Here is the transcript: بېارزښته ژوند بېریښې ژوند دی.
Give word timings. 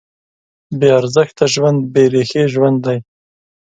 بېارزښته 0.79 1.45
ژوند 1.53 1.79
بېریښې 1.93 2.43
ژوند 2.53 2.77
دی. 2.85 2.97